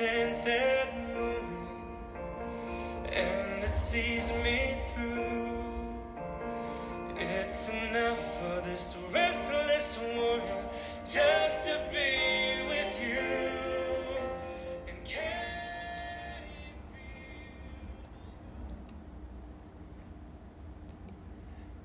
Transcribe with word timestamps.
tinted 0.00 0.88
moon 1.14 1.44
and 3.12 3.62
it 3.62 3.74
sees 3.74 4.32
me 4.42 4.72
through. 4.88 5.44
It's 7.18 7.68
enough 7.68 8.22
for 8.40 8.62
this 8.62 8.96
restless 9.12 9.98
warrior 9.98 10.64
just 11.04 11.66
to 11.68 11.76
be 11.92 12.64
with 12.70 12.92
you. 13.04 13.28
And 14.88 14.98
can? 15.04 16.44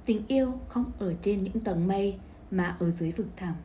Tình 0.05 0.23
yêu 0.27 0.59
không 0.67 0.91
ở 0.99 1.13
trên 1.21 1.43
những 1.43 1.59
tầng 1.59 1.87
mây, 1.87 2.15
mà 2.51 2.75
ở 2.79 2.91
dưới 2.91 3.11
vực 3.11 3.27
thẳm. 3.37 3.55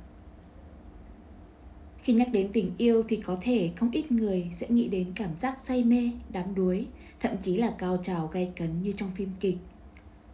Khi 2.02 2.12
nhắc 2.12 2.28
đến 2.32 2.48
tình 2.52 2.72
yêu 2.78 3.02
thì 3.08 3.16
có 3.16 3.36
thể 3.40 3.70
không 3.76 3.90
ít 3.90 4.12
người 4.12 4.46
sẽ 4.52 4.66
nghĩ 4.68 4.88
đến 4.88 5.12
cảm 5.14 5.36
giác 5.36 5.60
say 5.60 5.84
mê, 5.84 6.10
đắm 6.28 6.54
đuối, 6.54 6.86
thậm 7.20 7.36
chí 7.42 7.56
là 7.56 7.74
cao 7.78 7.96
trào 8.02 8.26
gay 8.26 8.52
cấn 8.56 8.82
như 8.82 8.92
trong 8.92 9.10
phim 9.14 9.30
kịch. 9.40 9.56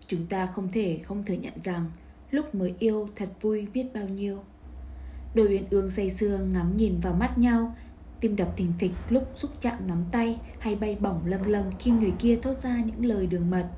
Chúng 0.06 0.26
ta 0.26 0.46
không 0.46 0.68
thể 0.72 0.98
không 1.02 1.24
thừa 1.24 1.34
nhận 1.34 1.52
rằng 1.62 1.90
lúc 2.30 2.54
mới 2.54 2.74
yêu 2.78 3.08
thật 3.16 3.28
vui 3.40 3.66
biết 3.74 3.86
bao 3.94 4.08
nhiêu. 4.08 4.38
Đôi 5.34 5.46
uyên 5.46 5.64
ương 5.70 5.90
say 5.90 6.10
sưa 6.10 6.38
ngắm 6.52 6.76
nhìn 6.76 6.96
vào 7.02 7.14
mắt 7.14 7.38
nhau, 7.38 7.74
tim 8.20 8.36
đập 8.36 8.56
thình 8.56 8.72
thịch 8.78 8.92
lúc 9.08 9.28
xúc 9.34 9.50
chạm 9.60 9.88
nắm 9.88 10.04
tay 10.12 10.38
hay 10.58 10.76
bay 10.76 10.96
bổng 11.00 11.26
lâng 11.26 11.46
lâng 11.46 11.70
khi 11.78 11.90
người 11.90 12.12
kia 12.18 12.38
thốt 12.42 12.58
ra 12.58 12.82
những 12.86 13.06
lời 13.06 13.26
đường 13.26 13.50
mật. 13.50 13.68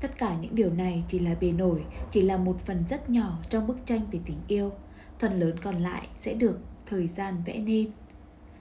Tất 0.00 0.18
cả 0.18 0.36
những 0.40 0.54
điều 0.54 0.70
này 0.70 1.04
chỉ 1.08 1.18
là 1.18 1.34
bề 1.40 1.52
nổi, 1.52 1.84
chỉ 2.10 2.22
là 2.22 2.36
một 2.36 2.60
phần 2.60 2.84
rất 2.88 3.10
nhỏ 3.10 3.38
trong 3.50 3.66
bức 3.66 3.86
tranh 3.86 4.00
về 4.12 4.18
tình 4.26 4.38
yêu. 4.48 4.70
Phần 5.18 5.40
lớn 5.40 5.56
còn 5.62 5.76
lại 5.76 6.08
sẽ 6.16 6.34
được 6.34 6.58
thời 6.86 7.06
gian 7.06 7.42
vẽ 7.44 7.58
nên. 7.58 7.90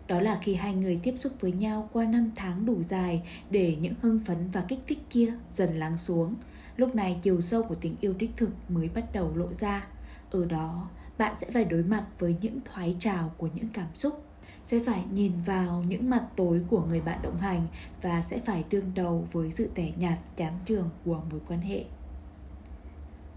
Đó 0.08 0.20
là 0.20 0.40
khi 0.42 0.56
hai 0.56 0.74
người 0.74 1.00
tiếp 1.04 1.14
xúc 1.18 1.34
với 1.40 1.52
nhau 1.52 1.90
qua 1.94 2.06
năm 2.06 2.32
tháng 2.36 2.66
đủ 2.66 2.84
dài 2.84 3.22
để 3.50 3.78
những 3.82 3.94
hưng 4.02 4.20
phấn 4.26 4.38
và 4.52 4.62
kích 4.62 4.80
thích 4.88 5.00
kia 5.10 5.34
dần 5.54 5.76
lắng 5.76 5.98
xuống. 5.98 6.36
Lúc 6.78 6.96
này 6.96 7.20
chiều 7.22 7.42
sâu 7.42 7.64
của 7.64 7.76
tình 7.76 7.96
yêu 8.02 8.14
đích 8.14 8.32
thực 8.38 8.50
mới 8.70 8.90
bắt 8.90 9.06
đầu 9.14 9.32
lộ 9.36 9.54
ra. 9.54 9.88
Ở 10.32 10.46
đó, 10.46 10.90
bạn 11.18 11.36
sẽ 11.42 11.52
phải 11.52 11.66
đối 11.66 11.84
mặt 11.84 12.06
với 12.20 12.36
những 12.42 12.60
thoái 12.66 12.96
trào 13.00 13.32
của 13.38 13.50
những 13.56 13.68
cảm 13.74 13.88
xúc 13.96 14.26
sẽ 14.64 14.80
phải 14.86 15.04
nhìn 15.12 15.32
vào 15.46 15.84
những 15.88 16.10
mặt 16.10 16.24
tối 16.36 16.62
của 16.70 16.82
người 16.82 17.02
bạn 17.02 17.20
đồng 17.24 17.38
hành 17.38 17.68
và 18.02 18.22
sẽ 18.22 18.40
phải 18.46 18.64
đương 18.70 18.92
đầu 18.96 19.28
với 19.32 19.52
sự 19.52 19.70
tẻ 19.76 19.92
nhạt 19.98 20.18
chán 20.36 20.54
trường 20.66 20.90
của 21.06 21.22
mối 21.32 21.40
quan 21.48 21.62
hệ 21.62 21.86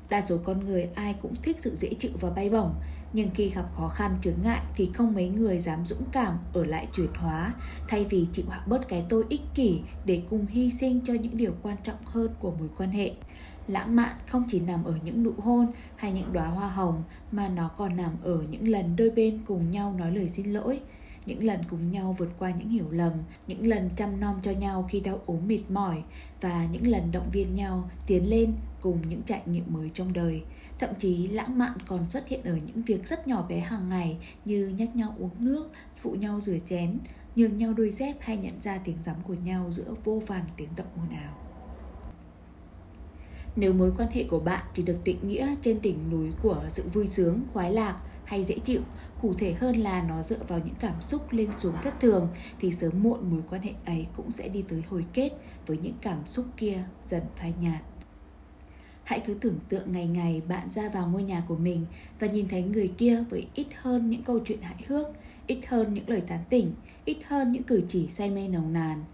đa 0.09 0.21
số 0.21 0.39
con 0.45 0.65
người 0.65 0.89
ai 0.95 1.15
cũng 1.23 1.35
thích 1.43 1.57
sự 1.59 1.75
dễ 1.75 1.95
chịu 1.99 2.11
và 2.21 2.31
bay 2.31 2.51
bổng, 2.51 2.75
nhưng 3.13 3.31
khi 3.35 3.51
gặp 3.51 3.65
khó 3.75 3.89
khăn, 3.89 4.19
chướng 4.23 4.43
ngại 4.45 4.61
thì 4.77 4.91
không 4.95 5.15
mấy 5.15 5.29
người 5.29 5.59
dám 5.59 5.87
dũng 5.87 6.05
cảm 6.13 6.39
ở 6.53 6.65
lại 6.65 6.89
chuyển 6.93 7.11
hóa, 7.15 7.55
thay 7.89 8.05
vì 8.05 8.27
chịu 8.33 8.45
hạ 8.51 8.63
bớt 8.67 8.89
cái 8.89 9.05
tôi 9.09 9.25
ích 9.29 9.41
kỷ 9.55 9.81
để 10.05 10.23
cùng 10.31 10.47
hy 10.47 10.71
sinh 10.71 11.01
cho 11.07 11.15
những 11.15 11.37
điều 11.37 11.53
quan 11.63 11.77
trọng 11.83 12.05
hơn 12.05 12.31
của 12.41 12.51
mối 12.51 12.69
quan 12.79 12.91
hệ. 12.91 13.13
Lãng 13.69 13.97
mạn 13.97 14.17
không 14.27 14.45
chỉ 14.49 14.61
nằm 14.61 14.85
ở 14.85 14.95
những 15.05 15.23
nụ 15.23 15.33
hôn 15.39 15.67
hay 15.97 16.13
những 16.13 16.33
đóa 16.33 16.47
hoa 16.47 16.69
hồng, 16.69 17.03
mà 17.33 17.49
nó 17.49 17.69
còn 17.69 17.97
nằm 17.97 18.13
ở 18.23 18.45
những 18.51 18.69
lần 18.69 18.97
đôi 18.97 19.11
bên 19.11 19.41
cùng 19.47 19.71
nhau 19.71 19.95
nói 19.99 20.13
lời 20.13 20.29
xin 20.29 20.53
lỗi 20.53 20.81
những 21.27 21.45
lần 21.45 21.61
cùng 21.71 21.91
nhau 21.91 22.15
vượt 22.19 22.31
qua 22.39 22.51
những 22.51 22.69
hiểu 22.69 22.91
lầm, 22.91 23.13
những 23.47 23.67
lần 23.67 23.91
chăm 23.97 24.21
nom 24.21 24.39
cho 24.43 24.51
nhau 24.51 24.87
khi 24.89 25.01
đau 25.01 25.21
ốm 25.27 25.39
mệt 25.49 25.63
mỏi 25.69 26.03
và 26.41 26.67
những 26.73 26.87
lần 26.87 27.13
động 27.13 27.31
viên 27.33 27.55
nhau 27.55 27.91
tiến 28.07 28.31
lên 28.31 28.53
cùng 28.81 28.99
những 29.09 29.23
trải 29.23 29.43
nghiệm 29.47 29.65
mới 29.69 29.91
trong 29.95 30.13
đời. 30.13 30.43
Thậm 30.79 30.91
chí 30.99 31.29
lãng 31.29 31.59
mạn 31.59 31.79
còn 31.87 32.11
xuất 32.11 32.29
hiện 32.29 32.43
ở 32.45 32.59
những 32.67 32.83
việc 32.83 33.07
rất 33.07 33.29
nhỏ 33.29 33.47
bé 33.49 33.59
hàng 33.59 33.89
ngày 33.89 34.17
như 34.45 34.69
nhắc 34.69 34.97
nhau 34.97 35.15
uống 35.19 35.31
nước, 35.39 35.71
phụ 35.97 36.11
nhau 36.11 36.41
rửa 36.41 36.59
chén, 36.69 36.99
nhường 37.37 37.57
nhau 37.57 37.75
đôi 37.75 37.91
dép 37.91 38.17
hay 38.21 38.37
nhận 38.37 38.61
ra 38.61 38.79
tiếng 38.79 39.01
rắm 39.01 39.17
của 39.27 39.35
nhau 39.35 39.71
giữa 39.71 39.95
vô 40.05 40.23
vàn 40.27 40.45
tiếng 40.57 40.69
động 40.77 40.87
ồn 40.97 41.09
ào. 41.17 41.35
Nếu 43.57 43.73
mối 43.73 43.93
quan 43.99 44.09
hệ 44.13 44.25
của 44.25 44.41
bạn 44.41 44.65
chỉ 44.75 44.83
được 44.83 44.99
định 45.05 45.29
nghĩa 45.29 45.55
trên 45.63 45.83
đỉnh 45.83 46.11
núi 46.11 46.29
của 46.43 46.65
sự 46.69 46.83
vui 46.93 47.07
sướng, 47.07 47.41
khoái 47.53 47.73
lạc 47.73 47.97
hay 48.27 48.45
dễ 48.45 48.59
chịu. 48.65 48.81
Cụ 49.23 49.35
thể 49.35 49.53
hơn 49.53 49.77
là 49.77 50.03
nó 50.03 50.23
dựa 50.23 50.45
vào 50.49 50.59
những 50.65 50.75
cảm 50.81 51.01
xúc 51.01 51.33
lên 51.33 51.51
xuống 51.57 51.75
thất 51.83 52.01
thường, 52.01 52.29
thì 52.61 52.71
sớm 52.71 53.03
muộn 53.03 53.31
mối 53.31 53.43
quan 53.51 53.63
hệ 53.63 53.73
ấy 53.85 54.07
cũng 54.17 54.31
sẽ 54.31 54.49
đi 54.49 54.65
tới 54.69 54.83
hồi 54.89 55.05
kết 55.13 55.31
với 55.67 55.79
những 55.79 55.97
cảm 56.01 56.27
xúc 56.27 56.47
kia 56.57 56.85
dần 57.03 57.23
phai 57.37 57.55
nhạt. 57.61 57.83
Hãy 59.05 59.21
cứ 59.27 59.35
tưởng 59.35 59.59
tượng 59.69 59.93
ngày 59.93 60.07
ngày 60.07 60.43
bạn 60.49 60.71
ra 60.71 60.89
vào 60.89 61.09
ngôi 61.09 61.23
nhà 61.23 61.43
của 61.49 61.57
mình 61.57 61.87
và 62.19 62.27
nhìn 62.27 62.49
thấy 62.49 62.63
người 62.63 62.93
kia 62.99 63.25
với 63.31 63.47
ít 63.55 63.67
hơn 63.83 64.11
những 64.11 64.23
câu 64.23 64.39
chuyện 64.45 64.63
hại 64.63 64.85
hước, 64.89 65.07
ít 65.47 65.59
hơn 65.69 65.95
những 65.95 66.09
lời 66.09 66.21
tán 66.21 66.41
tỉnh, 66.51 66.75
ít 67.05 67.17
hơn 67.27 67.53
những 67.53 67.63
cử 67.63 67.83
chỉ 67.89 68.09
say 68.09 68.31
mê 68.31 68.49
nồng 68.49 68.73
nàn. 68.73 69.05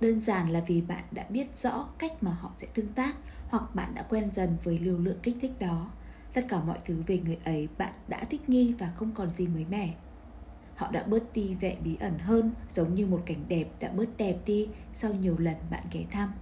Đơn 0.00 0.20
giản 0.20 0.50
là 0.50 0.60
vì 0.66 0.80
bạn 0.80 1.04
đã 1.10 1.24
biết 1.28 1.58
rõ 1.58 1.88
cách 1.98 2.22
mà 2.22 2.32
họ 2.32 2.52
sẽ 2.56 2.66
tương 2.74 2.92
tác 2.92 3.16
hoặc 3.48 3.74
bạn 3.74 3.94
đã 3.94 4.02
quen 4.02 4.28
dần 4.32 4.56
với 4.64 4.78
liều 4.78 4.98
lượng 4.98 5.18
kích 5.22 5.36
thích 5.40 5.52
đó 5.58 5.90
tất 6.32 6.44
cả 6.48 6.60
mọi 6.60 6.78
thứ 6.84 7.02
về 7.06 7.18
người 7.18 7.38
ấy 7.44 7.68
bạn 7.78 7.92
đã 8.08 8.24
thích 8.24 8.48
nghi 8.48 8.74
và 8.78 8.92
không 8.96 9.12
còn 9.14 9.30
gì 9.36 9.48
mới 9.48 9.64
mẻ. 9.70 9.94
Họ 10.76 10.90
đã 10.90 11.02
bớt 11.02 11.32
đi 11.32 11.54
vẻ 11.54 11.76
bí 11.84 11.96
ẩn 12.00 12.18
hơn, 12.18 12.50
giống 12.68 12.94
như 12.94 13.06
một 13.06 13.22
cảnh 13.26 13.44
đẹp 13.48 13.68
đã 13.80 13.88
bớt 13.88 14.16
đẹp 14.16 14.36
đi 14.46 14.68
sau 14.94 15.12
nhiều 15.12 15.38
lần 15.38 15.56
bạn 15.70 15.82
ghé 15.92 16.04
thăm. 16.10 16.32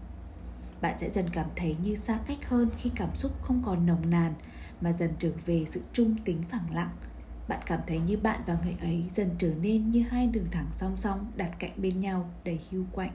Bạn 0.81 0.99
sẽ 0.99 1.11
dần 1.11 1.27
cảm 1.33 1.47
thấy 1.57 1.77
như 1.83 1.95
xa 1.95 2.19
cách 2.27 2.49
hơn 2.49 2.69
khi 2.79 2.91
cảm 2.97 3.15
xúc 3.15 3.33
không 3.43 3.63
còn 3.67 3.87
nồng 3.87 4.11
nàn, 4.11 4.35
mà 4.81 4.93
dần 4.93 5.11
trở 5.19 5.33
về 5.47 5.65
sự 5.71 5.83
trung 5.93 6.17
tính 6.25 6.43
phẳng 6.49 6.75
lặng. 6.75 6.91
Bạn 7.49 7.61
cảm 7.67 7.81
thấy 7.87 7.99
như 7.99 8.17
bạn 8.17 8.41
và 8.47 8.57
người 8.65 8.77
ấy 8.81 9.05
dần 9.11 9.31
trở 9.39 9.55
nên 9.63 9.91
như 9.91 10.03
hai 10.03 10.27
đường 10.27 10.47
thẳng 10.51 10.69
song 10.73 10.97
song 10.97 11.33
đặt 11.37 11.51
cạnh 11.59 11.73
bên 11.77 12.01
nhau 12.01 12.31
đầy 12.45 12.61
hưu 12.71 12.85
quạnh. 12.93 13.13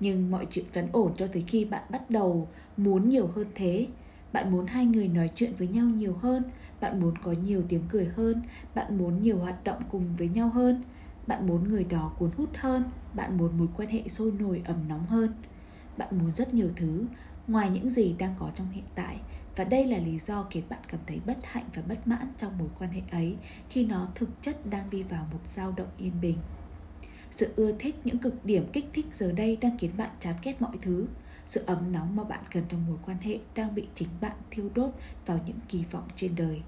Nhưng 0.00 0.30
mọi 0.30 0.46
chuyện 0.50 0.64
vẫn 0.72 0.88
ổn 0.92 1.12
cho 1.16 1.26
tới 1.26 1.44
khi 1.46 1.64
bạn 1.64 1.82
bắt 1.90 2.10
đầu 2.10 2.48
muốn 2.76 3.08
nhiều 3.08 3.26
hơn 3.26 3.46
thế 3.54 3.86
bạn 4.34 4.52
muốn 4.52 4.66
hai 4.66 4.86
người 4.86 5.08
nói 5.08 5.30
chuyện 5.34 5.52
với 5.58 5.68
nhau 5.68 5.86
nhiều 5.86 6.14
hơn, 6.14 6.42
bạn 6.80 7.00
muốn 7.00 7.18
có 7.18 7.32
nhiều 7.32 7.62
tiếng 7.68 7.82
cười 7.88 8.04
hơn, 8.04 8.42
bạn 8.74 8.98
muốn 8.98 9.22
nhiều 9.22 9.38
hoạt 9.38 9.64
động 9.64 9.82
cùng 9.90 10.16
với 10.16 10.28
nhau 10.28 10.48
hơn. 10.48 10.82
Bạn 11.26 11.46
muốn 11.46 11.68
người 11.68 11.84
đó 11.84 12.12
cuốn 12.18 12.30
hút 12.36 12.50
hơn, 12.54 12.84
bạn 13.14 13.38
muốn 13.38 13.58
mối 13.58 13.68
quan 13.76 13.88
hệ 13.88 14.08
sôi 14.08 14.32
nổi 14.32 14.62
ẩm 14.64 14.76
nóng 14.88 15.06
hơn. 15.06 15.34
Bạn 15.96 16.18
muốn 16.18 16.34
rất 16.34 16.54
nhiều 16.54 16.68
thứ, 16.76 17.04
ngoài 17.46 17.70
những 17.70 17.90
gì 17.90 18.14
đang 18.18 18.34
có 18.38 18.50
trong 18.54 18.70
hiện 18.70 18.84
tại. 18.94 19.20
Và 19.56 19.64
đây 19.64 19.86
là 19.86 19.98
lý 19.98 20.18
do 20.18 20.46
khiến 20.50 20.64
bạn 20.68 20.80
cảm 20.88 21.00
thấy 21.06 21.20
bất 21.26 21.38
hạnh 21.42 21.64
và 21.74 21.82
bất 21.88 22.06
mãn 22.06 22.32
trong 22.38 22.58
mối 22.58 22.68
quan 22.78 22.90
hệ 22.90 23.02
ấy, 23.10 23.36
khi 23.68 23.84
nó 23.84 24.08
thực 24.14 24.42
chất 24.42 24.70
đang 24.70 24.90
đi 24.90 25.02
vào 25.02 25.26
một 25.32 25.40
dao 25.46 25.72
động 25.76 25.90
yên 25.98 26.20
bình. 26.20 26.36
Sự 27.30 27.52
ưa 27.56 27.72
thích, 27.78 27.96
những 28.04 28.18
cực 28.18 28.44
điểm 28.44 28.66
kích 28.72 28.86
thích 28.92 29.06
giờ 29.12 29.32
đây 29.32 29.56
đang 29.60 29.78
khiến 29.78 29.90
bạn 29.96 30.10
chán 30.20 30.34
ghét 30.42 30.62
mọi 30.62 30.76
thứ 30.82 31.06
sự 31.46 31.62
ấm 31.66 31.92
nóng 31.92 32.16
mà 32.16 32.24
bạn 32.24 32.44
cần 32.52 32.64
trong 32.68 32.86
mối 32.86 32.96
quan 33.06 33.18
hệ 33.18 33.38
đang 33.54 33.74
bị 33.74 33.86
chính 33.94 34.08
bạn 34.20 34.36
thiêu 34.50 34.70
đốt 34.74 34.90
vào 35.26 35.40
những 35.46 35.58
kỳ 35.68 35.84
vọng 35.90 36.08
trên 36.16 36.34
đời. 36.36 36.62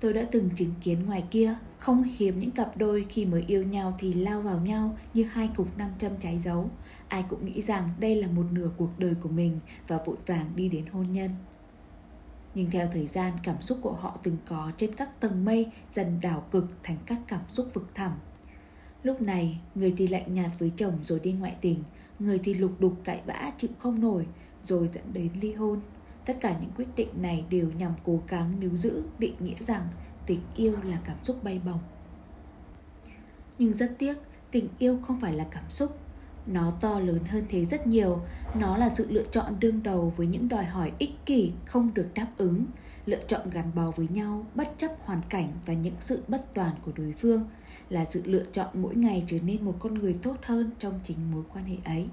Tôi 0.00 0.12
đã 0.12 0.22
từng 0.32 0.50
chứng 0.54 0.74
kiến 0.82 1.06
ngoài 1.06 1.24
kia, 1.30 1.54
không 1.78 2.02
hiếm 2.02 2.38
những 2.38 2.50
cặp 2.50 2.76
đôi 2.76 3.06
khi 3.10 3.26
mới 3.26 3.44
yêu 3.46 3.62
nhau 3.62 3.94
thì 3.98 4.14
lao 4.14 4.40
vào 4.40 4.60
nhau 4.60 4.96
như 5.14 5.24
hai 5.24 5.50
cục 5.56 5.78
nam 5.78 5.90
châm 5.98 6.12
cháy 6.20 6.38
dấu. 6.38 6.70
Ai 7.08 7.24
cũng 7.28 7.44
nghĩ 7.44 7.62
rằng 7.62 7.90
đây 8.00 8.14
là 8.22 8.28
một 8.28 8.46
nửa 8.50 8.70
cuộc 8.76 8.98
đời 8.98 9.14
của 9.20 9.28
mình 9.28 9.60
và 9.88 9.98
vội 10.06 10.16
vàng 10.26 10.52
đi 10.56 10.68
đến 10.68 10.86
hôn 10.86 11.12
nhân. 11.12 11.30
Nhưng 12.54 12.70
theo 12.70 12.88
thời 12.92 13.06
gian, 13.06 13.32
cảm 13.42 13.60
xúc 13.60 13.78
của 13.82 13.92
họ 13.92 14.16
từng 14.22 14.36
có 14.48 14.72
trên 14.76 14.94
các 14.94 15.20
tầng 15.20 15.44
mây 15.44 15.70
dần 15.92 16.18
đảo 16.22 16.44
cực 16.50 16.66
thành 16.82 16.98
các 17.06 17.18
cảm 17.26 17.40
xúc 17.48 17.68
vực 17.74 17.94
thẳm. 17.94 18.12
Lúc 19.02 19.22
này, 19.22 19.60
người 19.74 19.94
thì 19.96 20.06
lạnh 20.06 20.34
nhạt 20.34 20.50
với 20.58 20.72
chồng 20.76 20.98
rồi 21.02 21.20
đi 21.20 21.32
ngoại 21.32 21.56
tình 21.60 21.82
người 22.18 22.40
thì 22.44 22.54
lục 22.54 22.80
đục 22.80 22.96
cãi 23.04 23.22
vã, 23.26 23.52
chịu 23.58 23.70
không 23.78 24.00
nổi, 24.00 24.26
rồi 24.62 24.88
dẫn 24.92 25.12
đến 25.12 25.30
ly 25.40 25.52
hôn. 25.54 25.80
Tất 26.24 26.36
cả 26.40 26.58
những 26.60 26.70
quyết 26.76 26.88
định 26.96 27.08
này 27.22 27.44
đều 27.50 27.70
nhằm 27.78 27.92
cố 28.04 28.22
gắng 28.28 28.60
níu 28.60 28.76
giữ, 28.76 29.02
định 29.18 29.34
nghĩa 29.40 29.60
rằng 29.60 29.88
tình 30.26 30.40
yêu 30.56 30.76
là 30.84 31.00
cảm 31.04 31.16
xúc 31.22 31.44
bay 31.44 31.60
bổng. 31.66 31.80
Nhưng 33.58 33.74
rất 33.74 33.94
tiếc, 33.98 34.18
tình 34.50 34.68
yêu 34.78 34.98
không 35.02 35.20
phải 35.20 35.34
là 35.34 35.46
cảm 35.50 35.64
xúc 35.68 35.98
nó 36.46 36.70
to 36.80 37.00
lớn 37.00 37.24
hơn 37.24 37.44
thế 37.48 37.64
rất 37.64 37.86
nhiều. 37.86 38.20
Nó 38.54 38.76
là 38.76 38.88
sự 38.88 39.06
lựa 39.10 39.24
chọn 39.30 39.60
đương 39.60 39.82
đầu 39.82 40.12
với 40.16 40.26
những 40.26 40.48
đòi 40.48 40.64
hỏi 40.64 40.92
ích 40.98 41.10
kỷ 41.26 41.52
không 41.64 41.94
được 41.94 42.08
đáp 42.14 42.28
ứng. 42.36 42.66
Lựa 43.06 43.20
chọn 43.28 43.50
gắn 43.50 43.70
bó 43.74 43.90
với 43.90 44.08
nhau, 44.10 44.46
bất 44.54 44.72
chấp 44.76 44.90
hoàn 45.00 45.20
cảnh 45.28 45.48
và 45.66 45.74
những 45.74 45.94
sự 46.00 46.22
bất 46.28 46.54
toàn 46.54 46.72
của 46.82 46.92
đối 46.96 47.14
phương 47.18 47.44
là 47.90 48.04
sự 48.04 48.22
lựa 48.24 48.44
chọn 48.52 48.66
mỗi 48.74 48.94
ngày 48.94 49.24
trở 49.26 49.38
nên 49.40 49.64
một 49.64 49.74
con 49.78 49.94
người 49.94 50.16
tốt 50.22 50.36
hơn 50.42 50.70
trong 50.78 51.00
chính 51.02 51.18
mối 51.32 51.42
quan 51.52 51.64
hệ 51.64 51.76
ấy. 51.84 52.06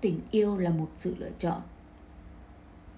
Tình 0.00 0.20
yêu 0.30 0.56
là 0.56 0.70
một 0.70 0.88
sự 0.96 1.14
lựa 1.18 1.30
chọn. 1.38 1.60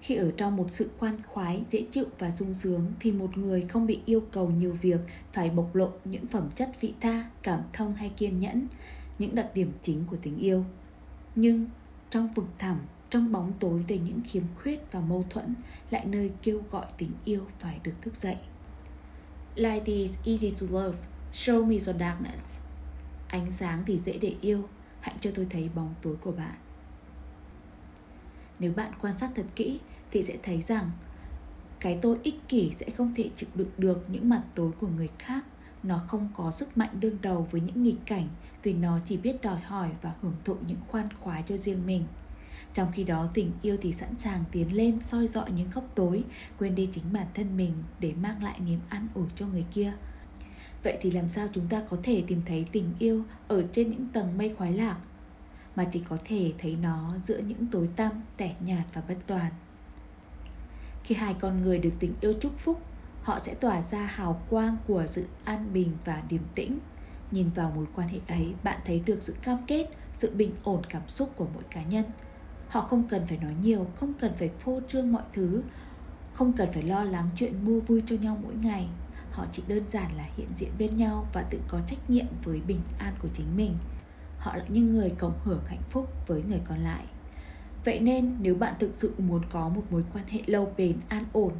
Khi 0.01 0.15
ở 0.15 0.31
trong 0.37 0.55
một 0.55 0.67
sự 0.71 0.89
khoan 0.97 1.17
khoái, 1.27 1.63
dễ 1.69 1.85
chịu 1.91 2.05
và 2.19 2.31
sung 2.31 2.53
sướng 2.53 2.91
thì 2.99 3.11
một 3.11 3.37
người 3.37 3.61
không 3.69 3.87
bị 3.87 3.99
yêu 4.05 4.21
cầu 4.31 4.49
nhiều 4.49 4.77
việc, 4.81 4.99
phải 5.33 5.49
bộc 5.49 5.75
lộ 5.75 5.89
những 6.05 6.27
phẩm 6.27 6.49
chất 6.55 6.81
vị 6.81 6.93
tha, 7.01 7.29
cảm 7.43 7.61
thông 7.73 7.95
hay 7.95 8.09
kiên 8.09 8.39
nhẫn 8.39 8.67
những 9.19 9.35
đặc 9.35 9.49
điểm 9.53 9.71
chính 9.81 10.05
của 10.05 10.17
tình 10.21 10.37
yêu. 10.37 10.65
Nhưng 11.35 11.65
trong 12.09 12.33
vực 12.33 12.45
thẳm 12.57 12.77
trong 13.09 13.31
bóng 13.31 13.53
tối 13.59 13.85
đầy 13.87 13.99
những 13.99 14.21
khiếm 14.25 14.43
khuyết 14.55 14.91
và 14.91 14.99
mâu 14.99 15.25
thuẫn 15.29 15.55
lại 15.89 16.05
nơi 16.05 16.31
kêu 16.43 16.61
gọi 16.71 16.85
tình 16.97 17.11
yêu 17.25 17.45
phải 17.59 17.79
được 17.83 17.93
thức 18.01 18.15
dậy. 18.15 18.37
Light 19.55 19.85
is 19.85 20.17
easy 20.25 20.51
to 20.51 20.67
love. 20.69 20.97
Show 21.33 21.65
me 21.65 21.73
your 21.73 21.99
darkness. 21.99 22.59
Ánh 23.27 23.51
sáng 23.51 23.83
thì 23.85 23.97
dễ 23.97 24.17
để 24.17 24.35
yêu, 24.41 24.67
hãy 24.99 25.15
cho 25.19 25.31
tôi 25.35 25.47
thấy 25.49 25.69
bóng 25.75 25.93
tối 26.01 26.15
của 26.21 26.31
bạn. 26.31 26.55
Nếu 28.59 28.73
bạn 28.73 28.93
quan 29.01 29.17
sát 29.17 29.29
thật 29.35 29.45
kỹ 29.55 29.79
thì 30.11 30.23
sẽ 30.23 30.37
thấy 30.43 30.61
rằng 30.61 30.91
cái 31.79 31.99
tôi 32.01 32.17
ích 32.23 32.47
kỷ 32.47 32.71
sẽ 32.71 32.89
không 32.89 33.13
thể 33.15 33.29
chịu 33.35 33.49
đựng 33.55 33.71
được 33.77 34.05
những 34.07 34.29
mặt 34.29 34.43
tối 34.55 34.71
của 34.79 34.87
người 34.87 35.09
khác 35.19 35.45
nó 35.83 36.01
không 36.07 36.29
có 36.35 36.51
sức 36.51 36.77
mạnh 36.77 36.99
đương 36.99 37.17
đầu 37.21 37.47
với 37.51 37.61
những 37.61 37.83
nghịch 37.83 38.05
cảnh 38.05 38.27
vì 38.63 38.73
nó 38.73 38.99
chỉ 39.05 39.17
biết 39.17 39.41
đòi 39.41 39.59
hỏi 39.59 39.89
và 40.01 40.13
hưởng 40.21 40.35
thụ 40.45 40.55
những 40.67 40.79
khoan 40.87 41.09
khoái 41.19 41.43
cho 41.47 41.57
riêng 41.57 41.85
mình. 41.85 42.05
Trong 42.73 42.91
khi 42.91 43.03
đó, 43.03 43.27
tình 43.33 43.51
yêu 43.61 43.77
thì 43.81 43.91
sẵn 43.91 44.17
sàng 44.17 44.43
tiến 44.51 44.75
lên 44.75 45.01
soi 45.01 45.27
dọi 45.27 45.51
những 45.51 45.69
góc 45.73 45.83
tối, 45.95 46.23
quên 46.59 46.75
đi 46.75 46.89
chính 46.91 47.13
bản 47.13 47.27
thân 47.33 47.57
mình 47.57 47.73
để 47.99 48.13
mang 48.13 48.43
lại 48.43 48.59
niềm 48.59 48.79
an 48.89 49.07
ủi 49.13 49.25
cho 49.35 49.47
người 49.47 49.65
kia. 49.71 49.93
Vậy 50.83 50.97
thì 51.01 51.11
làm 51.11 51.29
sao 51.29 51.47
chúng 51.53 51.67
ta 51.67 51.83
có 51.89 51.97
thể 52.03 52.23
tìm 52.27 52.41
thấy 52.45 52.65
tình 52.71 52.93
yêu 52.99 53.23
ở 53.47 53.63
trên 53.71 53.89
những 53.89 54.07
tầng 54.13 54.37
mây 54.37 54.55
khoái 54.57 54.73
lạc, 54.73 54.97
mà 55.75 55.83
chỉ 55.91 56.03
có 56.09 56.17
thể 56.25 56.53
thấy 56.57 56.75
nó 56.81 57.11
giữa 57.17 57.37
những 57.37 57.67
tối 57.71 57.89
tăm, 57.95 58.11
tẻ 58.37 58.55
nhạt 58.65 58.85
và 58.93 59.01
bất 59.07 59.17
toàn? 59.27 59.51
Khi 61.03 61.15
hai 61.15 61.33
con 61.33 61.61
người 61.61 61.79
được 61.79 61.93
tình 61.99 62.13
yêu 62.21 62.33
chúc 62.41 62.57
phúc 62.57 62.81
họ 63.23 63.39
sẽ 63.39 63.53
tỏa 63.53 63.81
ra 63.81 64.05
hào 64.05 64.41
quang 64.49 64.77
của 64.87 65.05
sự 65.07 65.25
an 65.43 65.73
bình 65.73 65.91
và 66.05 66.23
điềm 66.29 66.41
tĩnh. 66.55 66.79
Nhìn 67.31 67.49
vào 67.55 67.71
mối 67.75 67.85
quan 67.95 68.07
hệ 68.07 68.19
ấy, 68.27 68.53
bạn 68.63 68.79
thấy 68.85 68.99
được 69.05 69.17
sự 69.21 69.35
cam 69.41 69.57
kết, 69.67 69.87
sự 70.13 70.31
bình 70.35 70.51
ổn 70.63 70.81
cảm 70.89 71.01
xúc 71.07 71.31
của 71.35 71.47
mỗi 71.53 71.63
cá 71.69 71.83
nhân. 71.83 72.05
Họ 72.67 72.81
không 72.81 73.07
cần 73.07 73.27
phải 73.27 73.37
nói 73.37 73.53
nhiều, 73.61 73.87
không 73.95 74.13
cần 74.13 74.31
phải 74.37 74.49
phô 74.49 74.79
trương 74.87 75.11
mọi 75.11 75.23
thứ, 75.33 75.63
không 76.33 76.53
cần 76.53 76.71
phải 76.73 76.83
lo 76.83 77.03
lắng 77.03 77.29
chuyện 77.35 77.65
mua 77.65 77.79
vui 77.79 78.03
cho 78.05 78.15
nhau 78.15 78.37
mỗi 78.43 78.53
ngày. 78.53 78.87
Họ 79.31 79.45
chỉ 79.51 79.63
đơn 79.67 79.83
giản 79.89 80.15
là 80.17 80.23
hiện 80.35 80.47
diện 80.55 80.69
bên 80.79 80.97
nhau 80.97 81.27
và 81.33 81.41
tự 81.49 81.59
có 81.67 81.79
trách 81.87 82.09
nhiệm 82.09 82.25
với 82.43 82.61
bình 82.67 82.81
an 82.99 83.13
của 83.19 83.29
chính 83.33 83.57
mình. 83.57 83.77
Họ 84.37 84.55
là 84.55 84.63
những 84.69 84.93
người 84.93 85.09
cộng 85.09 85.39
hưởng 85.43 85.61
hạnh 85.65 85.83
phúc 85.89 86.09
với 86.27 86.43
người 86.43 86.61
còn 86.65 86.79
lại. 86.79 87.05
Vậy 87.85 87.99
nên, 87.99 88.37
nếu 88.39 88.55
bạn 88.55 88.73
thực 88.79 88.95
sự 88.95 89.13
muốn 89.17 89.41
có 89.49 89.69
một 89.69 89.83
mối 89.89 90.03
quan 90.13 90.27
hệ 90.27 90.39
lâu 90.45 90.73
bền, 90.77 90.97
an 91.07 91.23
ổn 91.33 91.53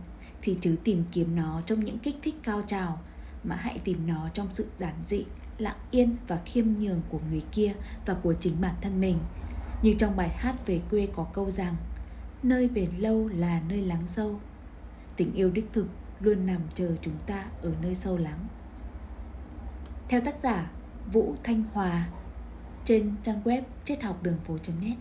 thì 0.44 0.57
chứ 0.62 0.78
tìm 0.84 1.04
kiếm 1.12 1.36
nó 1.36 1.62
trong 1.66 1.80
những 1.80 2.00
kích 2.00 2.16
thích 2.22 2.36
cao 2.44 2.62
trào, 2.68 3.00
mà 3.44 3.56
hãy 3.56 3.80
tìm 3.84 4.07
nó 4.07 4.30
trong 4.34 4.48
sự 4.54 4.66
giản 4.78 4.94
dị, 5.06 5.25
lặng 5.57 5.78
yên 5.92 6.16
và 6.28 6.42
khiêm 6.45 6.66
nhường 6.80 7.01
của 7.10 7.19
người 7.30 7.44
kia 7.51 7.74
và 8.06 8.13
của 8.13 8.34
chính 8.34 8.62
bản 8.62 8.75
thân 8.81 9.01
mình. 9.01 9.18
Như 9.81 9.94
trong 10.00 10.16
bài 10.16 10.30
hát 10.30 10.68
về 10.68 10.81
quê 10.90 11.07
có 11.16 11.24
câu 11.34 11.50
rằng, 11.50 11.75
nơi 12.44 12.68
bền 12.68 12.90
lâu 12.98 13.28
là 13.28 13.62
nơi 13.69 13.81
lắng 13.81 14.07
sâu. 14.07 14.40
Tình 15.16 15.34
yêu 15.34 15.51
đích 15.51 15.69
thực 15.74 15.88
luôn 16.19 16.46
nằm 16.46 16.62
chờ 16.75 16.96
chúng 17.01 17.18
ta 17.25 17.46
ở 17.62 17.72
nơi 17.81 17.96
sâu 17.96 18.18
lắng. 18.18 18.48
Theo 20.10 20.22
tác 20.22 20.39
giả 20.39 20.72
vũ 21.12 21.36
thanh 21.44 21.63
hòa, 21.74 22.07
trên 22.86 23.16
trang 23.24 23.42
web 23.44 23.62
triết 23.84 24.04
học 24.04 24.24
đường 24.24 24.38
phố 24.44 24.57
net. 24.81 24.96